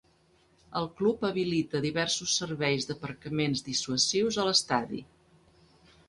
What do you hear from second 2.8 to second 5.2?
d'aparcaments dissuasius a l'estadi.